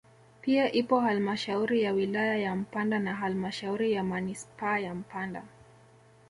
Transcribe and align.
Pia 0.41 0.71
ipo 0.71 0.99
halmashauri 0.99 1.81
ya 1.81 1.93
wilaya 1.93 2.37
ya 2.37 2.55
Mpanda 2.55 2.99
na 2.99 3.15
halmashauri 3.15 3.91
ya 3.93 4.03
manispaa 4.03 4.79
ya 4.79 4.95
Mpanda 4.95 5.43